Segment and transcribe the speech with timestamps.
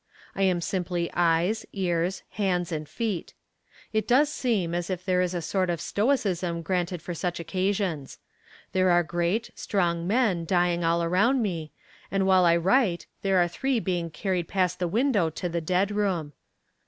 [0.35, 3.35] I am simply eyes, ears, hands and feet.
[3.93, 8.17] It does seem as if there is a sort of stoicism granted for such occasions.
[8.71, 11.71] There are great, strong men dying all around me,
[12.09, 15.91] and while I write there are three being carried past the window to the dead
[15.91, 16.33] room.